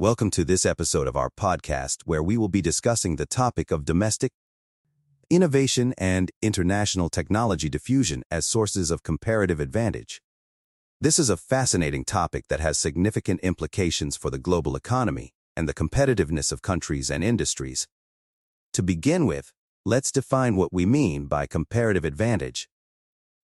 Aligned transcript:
Welcome 0.00 0.30
to 0.30 0.46
this 0.46 0.64
episode 0.64 1.06
of 1.06 1.14
our 1.14 1.28
podcast 1.28 2.04
where 2.06 2.22
we 2.22 2.38
will 2.38 2.48
be 2.48 2.62
discussing 2.62 3.16
the 3.16 3.26
topic 3.26 3.70
of 3.70 3.84
domestic 3.84 4.32
innovation 5.28 5.92
and 5.98 6.30
international 6.40 7.10
technology 7.10 7.68
diffusion 7.68 8.22
as 8.30 8.46
sources 8.46 8.90
of 8.90 9.02
comparative 9.02 9.60
advantage. 9.60 10.22
This 11.02 11.18
is 11.18 11.28
a 11.28 11.36
fascinating 11.36 12.06
topic 12.06 12.48
that 12.48 12.60
has 12.60 12.78
significant 12.78 13.40
implications 13.40 14.16
for 14.16 14.30
the 14.30 14.38
global 14.38 14.74
economy 14.74 15.34
and 15.54 15.68
the 15.68 15.74
competitiveness 15.74 16.50
of 16.50 16.62
countries 16.62 17.10
and 17.10 17.22
industries. 17.22 17.86
To 18.72 18.82
begin 18.82 19.26
with, 19.26 19.52
let's 19.84 20.10
define 20.10 20.56
what 20.56 20.72
we 20.72 20.86
mean 20.86 21.26
by 21.26 21.46
comparative 21.46 22.06
advantage. 22.06 22.70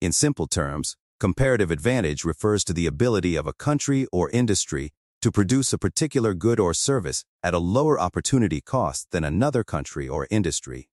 In 0.01 0.13
simple 0.13 0.47
terms, 0.47 0.97
comparative 1.21 1.71
advantage 1.71 2.25
refers 2.25 2.65
to 2.65 2.73
the 2.73 2.87
ability 2.87 3.37
of 3.37 3.47
a 3.47 3.53
country 3.53 4.07
or 4.11 4.31
industry 4.31 4.95
to 5.21 5.33
produce 5.33 5.73
a 5.73 5.79
particular 5.79 6.33
good 6.35 6.61
or 6.61 6.73
service 6.73 7.25
at 7.43 7.55
a 7.55 7.59
lower 7.59 7.99
opportunity 7.99 8.61
cost 8.61 9.09
than 9.11 9.25
another 9.25 9.65
country 9.65 10.09
or 10.09 10.27
industry. 10.31 10.89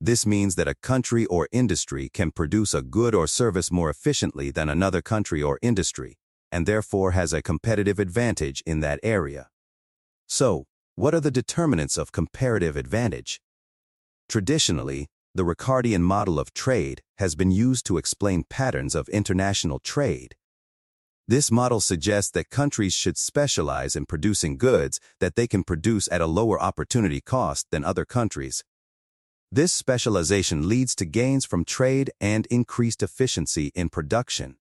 This 0.00 0.26
means 0.26 0.54
that 0.56 0.68
a 0.68 0.74
country 0.74 1.26
or 1.26 1.48
industry 1.52 2.08
can 2.12 2.30
produce 2.30 2.74
a 2.74 2.82
good 2.82 3.14
or 3.14 3.26
service 3.26 3.70
more 3.70 3.90
efficiently 3.90 4.50
than 4.50 4.68
another 4.68 5.02
country 5.02 5.42
or 5.42 5.58
industry, 5.62 6.18
and 6.50 6.66
therefore 6.66 7.12
has 7.12 7.32
a 7.32 7.42
competitive 7.42 7.98
advantage 7.98 8.62
in 8.66 8.80
that 8.80 9.00
area. 9.02 9.48
So, 10.26 10.64
what 10.94 11.14
are 11.14 11.20
the 11.20 11.30
determinants 11.30 11.98
of 11.98 12.12
comparative 12.12 12.76
advantage? 12.76 13.40
Traditionally, 14.28 15.06
the 15.34 15.42
Ricardian 15.44 16.02
model 16.02 16.38
of 16.38 16.54
trade 16.54 17.02
has 17.18 17.34
been 17.34 17.50
used 17.50 17.84
to 17.86 17.98
explain 17.98 18.44
patterns 18.48 18.94
of 18.94 19.08
international 19.08 19.80
trade. 19.80 20.36
This 21.26 21.50
model 21.50 21.80
suggests 21.80 22.30
that 22.32 22.50
countries 22.50 22.92
should 22.92 23.16
specialize 23.16 23.96
in 23.96 24.04
producing 24.04 24.58
goods 24.58 25.00
that 25.20 25.36
they 25.36 25.46
can 25.46 25.64
produce 25.64 26.06
at 26.12 26.20
a 26.20 26.26
lower 26.26 26.60
opportunity 26.60 27.22
cost 27.22 27.66
than 27.70 27.82
other 27.82 28.04
countries. 28.04 28.62
This 29.50 29.72
specialization 29.72 30.68
leads 30.68 30.94
to 30.96 31.06
gains 31.06 31.46
from 31.46 31.64
trade 31.64 32.10
and 32.20 32.44
increased 32.46 33.02
efficiency 33.02 33.72
in 33.74 33.88
production. 33.88 34.56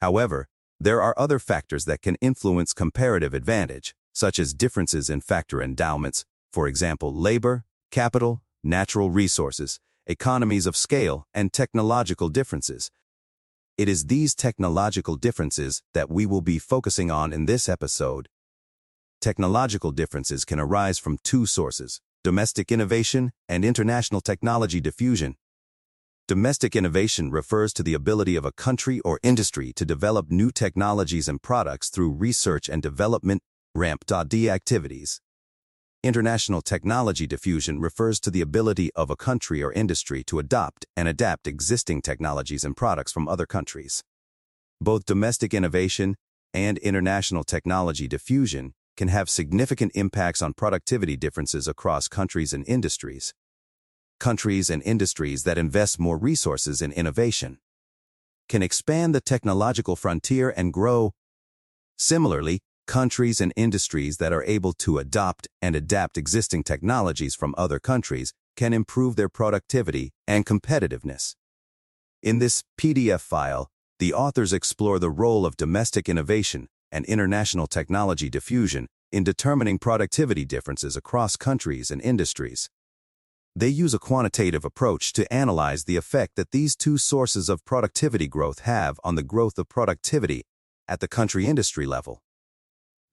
However, 0.00 0.48
there 0.80 1.00
are 1.00 1.14
other 1.16 1.38
factors 1.38 1.84
that 1.84 2.02
can 2.02 2.16
influence 2.16 2.72
comparative 2.72 3.32
advantage, 3.32 3.94
such 4.12 4.40
as 4.40 4.54
differences 4.54 5.08
in 5.08 5.20
factor 5.20 5.62
endowments, 5.62 6.24
for 6.52 6.66
example, 6.66 7.14
labor, 7.14 7.64
capital, 7.92 8.42
natural 8.64 9.10
resources, 9.10 9.78
economies 10.08 10.66
of 10.66 10.76
scale, 10.76 11.26
and 11.32 11.52
technological 11.52 12.28
differences, 12.28 12.90
it 13.78 13.88
is 13.88 14.06
these 14.06 14.34
technological 14.34 15.14
differences 15.14 15.82
that 15.94 16.10
we 16.10 16.26
will 16.26 16.40
be 16.40 16.58
focusing 16.58 17.12
on 17.12 17.32
in 17.32 17.46
this 17.46 17.68
episode. 17.68 18.28
Technological 19.20 19.92
differences 19.92 20.44
can 20.44 20.58
arise 20.58 20.98
from 20.98 21.18
two 21.22 21.46
sources, 21.46 22.00
domestic 22.24 22.72
innovation 22.72 23.30
and 23.48 23.64
international 23.64 24.20
technology 24.20 24.80
diffusion. 24.80 25.36
Domestic 26.26 26.74
innovation 26.74 27.30
refers 27.30 27.72
to 27.72 27.84
the 27.84 27.94
ability 27.94 28.34
of 28.34 28.44
a 28.44 28.52
country 28.52 28.98
or 29.04 29.20
industry 29.22 29.72
to 29.74 29.84
develop 29.84 30.28
new 30.28 30.50
technologies 30.50 31.28
and 31.28 31.40
products 31.40 31.88
through 31.88 32.10
research 32.10 32.68
and 32.68 32.82
development 32.82 33.42
RAMP.D 33.76 34.50
activities. 34.50 35.20
International 36.04 36.62
technology 36.62 37.26
diffusion 37.26 37.80
refers 37.80 38.20
to 38.20 38.30
the 38.30 38.40
ability 38.40 38.88
of 38.94 39.10
a 39.10 39.16
country 39.16 39.64
or 39.64 39.72
industry 39.72 40.22
to 40.22 40.38
adopt 40.38 40.86
and 40.96 41.08
adapt 41.08 41.48
existing 41.48 42.00
technologies 42.02 42.62
and 42.62 42.76
products 42.76 43.10
from 43.10 43.26
other 43.26 43.46
countries. 43.46 44.04
Both 44.80 45.06
domestic 45.06 45.52
innovation 45.52 46.14
and 46.54 46.78
international 46.78 47.42
technology 47.42 48.06
diffusion 48.06 48.74
can 48.96 49.08
have 49.08 49.28
significant 49.28 49.90
impacts 49.96 50.40
on 50.40 50.54
productivity 50.54 51.16
differences 51.16 51.66
across 51.66 52.06
countries 52.06 52.52
and 52.52 52.64
industries. 52.68 53.34
Countries 54.20 54.70
and 54.70 54.80
industries 54.84 55.42
that 55.42 55.58
invest 55.58 55.98
more 55.98 56.16
resources 56.16 56.80
in 56.80 56.92
innovation 56.92 57.58
can 58.48 58.62
expand 58.62 59.16
the 59.16 59.20
technological 59.20 59.96
frontier 59.96 60.54
and 60.56 60.72
grow. 60.72 61.10
Similarly, 61.96 62.60
countries 62.88 63.40
and 63.40 63.52
industries 63.54 64.16
that 64.16 64.32
are 64.32 64.42
able 64.44 64.72
to 64.72 64.98
adopt 64.98 65.46
and 65.62 65.76
adapt 65.76 66.16
existing 66.16 66.64
technologies 66.64 67.34
from 67.34 67.54
other 67.56 67.78
countries 67.78 68.32
can 68.56 68.72
improve 68.72 69.14
their 69.14 69.28
productivity 69.28 70.10
and 70.26 70.44
competitiveness. 70.46 71.34
In 72.22 72.40
this 72.40 72.64
PDF 72.80 73.20
file, 73.20 73.70
the 74.00 74.14
authors 74.14 74.52
explore 74.52 74.98
the 74.98 75.10
role 75.10 75.44
of 75.44 75.56
domestic 75.56 76.08
innovation 76.08 76.66
and 76.90 77.04
international 77.04 77.66
technology 77.66 78.30
diffusion 78.30 78.88
in 79.12 79.22
determining 79.22 79.78
productivity 79.78 80.44
differences 80.44 80.96
across 80.96 81.36
countries 81.36 81.90
and 81.90 82.00
industries. 82.00 82.70
They 83.54 83.68
use 83.68 83.92
a 83.92 83.98
quantitative 83.98 84.64
approach 84.64 85.12
to 85.12 85.32
analyze 85.32 85.84
the 85.84 85.96
effect 85.96 86.36
that 86.36 86.52
these 86.52 86.74
two 86.74 86.96
sources 86.96 87.48
of 87.48 87.64
productivity 87.64 88.28
growth 88.28 88.60
have 88.60 88.98
on 89.04 89.14
the 89.14 89.22
growth 89.22 89.58
of 89.58 89.68
productivity 89.68 90.42
at 90.86 91.00
the 91.00 91.08
country-industry 91.08 91.84
level. 91.84 92.22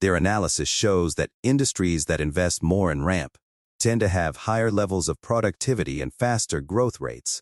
Their 0.02 0.16
analysis 0.16 0.68
shows 0.68 1.16
that 1.16 1.30
industries 1.44 2.06
that 2.06 2.22
invest 2.22 2.62
more 2.62 2.92
in 2.92 3.04
RAMP 3.04 3.38
tend 3.80 4.02
to 4.02 4.08
have 4.08 4.38
higher 4.38 4.72
levels 4.72 5.08
of 5.08 5.22
productivity 5.22 6.02
and 6.02 6.14
faster 6.14 6.62
growth 6.62 7.00
rates. 7.00 7.42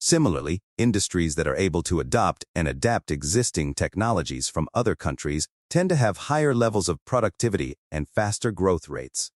Similarly, 0.00 0.60
industries 0.78 1.34
that 1.34 1.46
are 1.46 1.56
able 1.56 1.82
to 1.82 2.00
adopt 2.00 2.44
and 2.54 2.66
adapt 2.66 3.10
existing 3.10 3.74
technologies 3.74 4.48
from 4.48 4.68
other 4.72 4.94
countries 4.94 5.46
tend 5.68 5.90
to 5.90 5.96
have 5.96 6.28
higher 6.28 6.54
levels 6.54 6.88
of 6.88 7.04
productivity 7.04 7.74
and 7.92 8.08
faster 8.08 8.50
growth 8.50 8.88
rates. 8.88 9.30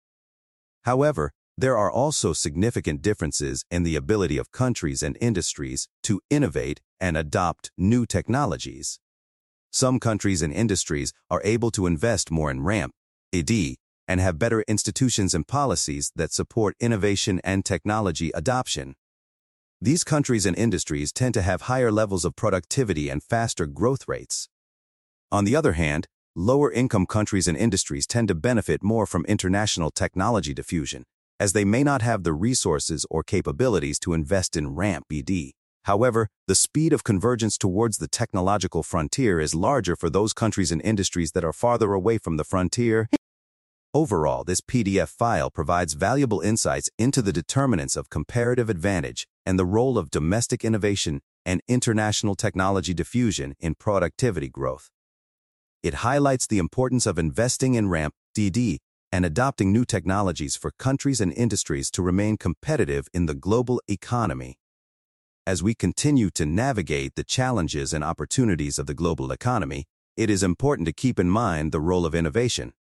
However, 0.85 1.33
there 1.57 1.77
are 1.77 1.91
also 1.91 2.33
significant 2.33 3.03
differences 3.03 3.65
in 3.71 3.85
the 3.85 3.95
ability 3.95 4.39
of 4.39 4.51
countries 4.51 5.03
and 5.03 5.17
industries 5.21 5.87
to 6.03 6.21
innovate 6.31 6.81
and 6.99 7.17
adopt 7.17 7.71
new 7.77 8.07
technologies. 8.07 8.99
Some 9.75 9.99
countries 9.99 10.41
and 10.41 10.53
industries 10.53 11.13
are 11.29 11.41
able 11.43 11.73
to 11.73 11.87
invest 11.87 12.31
more 12.31 12.49
in 12.49 12.63
RAMP, 12.63 12.93
AD, 13.35 13.51
and 14.07 14.21
have 14.21 14.39
better 14.39 14.63
institutions 14.69 15.35
and 15.35 15.49
policies 15.49 16.13
that 16.15 16.33
support 16.33 16.77
innovation 16.79 17.41
and 17.43 17.65
technology 17.65 18.31
adoption. 18.37 18.95
These 19.81 20.05
countries 20.05 20.47
and 20.47 20.57
industries 20.57 21.13
tend 21.13 21.35
to 21.35 21.43
have 21.43 21.63
higher 21.63 21.91
levels 21.91 22.25
of 22.25 22.37
productivity 22.37 23.09
and 23.09 23.21
faster 23.21 23.67
growth 23.67 24.07
rates. 24.07 24.49
On 25.33 25.45
the 25.45 25.57
other 25.57 25.73
hand, 25.73 26.07
lower-income 26.37 27.07
countries 27.07 27.49
and 27.49 27.59
industries 27.59 28.07
tend 28.07 28.29
to 28.29 28.37
benefit 28.37 28.81
more 28.81 29.07
from 29.07 29.25
international 29.25 29.91
technology 29.91 30.55
diffusion, 30.55 31.03
as 31.41 31.53
they 31.53 31.65
may 31.65 31.83
not 31.83 32.01
have 32.01 32.23
the 32.23 32.33
resources 32.33 33.05
or 33.11 33.25
capabilities 33.25 33.99
to 33.99 34.13
invest 34.13 34.57
in 34.57 34.77
RAMP 34.77 35.07
ED. 35.13 35.51
However, 35.85 36.29
the 36.49 36.55
speed 36.55 36.93
of 36.95 37.05
convergence 37.05 37.59
towards 37.59 37.99
the 37.99 38.09
technological 38.09 38.83
frontier 38.83 39.39
is 39.39 39.55
larger 39.55 39.97
for 39.97 40.09
those 40.09 40.33
countries 40.33 40.73
and 40.73 40.81
industries 40.83 41.33
that 41.33 41.45
are 41.45 41.53
farther 41.53 41.93
away 41.93 42.17
from 42.17 42.39
the 42.39 42.45
frontier. 42.45 43.09
Overall, 43.93 44.45
this 44.45 44.63
PDF 44.63 45.09
file 45.09 45.51
provides 45.51 45.93
valuable 45.93 46.41
insights 46.41 46.89
into 46.99 47.21
the 47.21 47.33
determinants 47.33 47.97
of 47.97 48.09
comparative 48.09 48.71
advantage 48.71 49.27
and 49.45 49.59
the 49.59 49.67
role 49.67 49.99
of 49.99 50.11
domestic 50.11 50.65
innovation 50.65 51.21
and 51.45 51.61
international 51.69 52.35
technology 52.35 52.95
diffusion 52.95 53.55
in 53.61 53.75
productivity 53.75 54.49
growth. 54.49 54.91
It 55.83 55.95
highlights 55.95 56.47
the 56.47 56.59
importance 56.59 57.05
of 57.05 57.19
investing 57.19 57.75
in 57.75 57.91
RAMP, 57.91 58.15
DD, 58.35 58.79
and 59.13 59.27
adopting 59.27 59.71
new 59.71 59.85
technologies 59.85 60.57
for 60.57 60.73
countries 60.79 61.21
and 61.21 61.33
industries 61.35 61.91
to 61.91 62.03
remain 62.03 62.39
competitive 62.39 63.07
in 63.13 63.27
the 63.27 63.35
global 63.35 63.83
economy. 63.87 64.57
As 65.47 65.63
we 65.63 65.75
continue 65.75 66.31
to 66.31 66.47
navigate 66.47 67.17
the 67.17 67.23
challenges 67.23 67.93
and 67.93 68.03
opportunities 68.03 68.79
of 68.79 68.87
the 68.87 68.95
global 68.95 69.31
economy, 69.31 69.85
it 70.17 70.31
is 70.31 70.43
important 70.43 70.87
to 70.87 70.93
keep 70.95 71.19
in 71.19 71.29
mind 71.29 71.71
the 71.71 71.83
role 71.83 72.07
of 72.07 72.15
innovation 72.15 72.73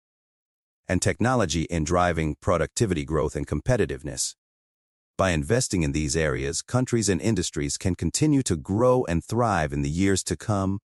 and 0.88 1.01
technology 1.01 1.63
in 1.63 1.83
driving 1.83 2.38
productivity 2.39 3.04
growth 3.04 3.36
and 3.36 3.48
competitiveness. 3.48 4.36
By 5.18 5.31
investing 5.31 5.83
in 5.83 5.92
these 5.92 6.15
areas, 6.15 6.62
countries 6.62 7.10
and 7.10 7.19
industries 7.19 7.77
can 7.77 7.95
continue 7.95 8.44
to 8.44 8.56
grow 8.56 9.04
and 9.10 9.21
thrive 9.21 9.74
in 9.74 9.81
the 9.81 9.89
years 9.89 10.24
to 10.24 10.38
come 10.38 10.80